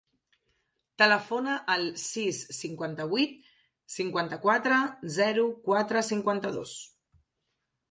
Telefona 1.01 1.57
al 1.73 1.85
sis, 2.03 2.39
cinquanta-vuit, 2.61 3.37
cinquanta-quatre, 3.97 4.81
zero, 5.21 5.47
quatre, 5.71 6.05
cinquanta-dos. 6.11 6.77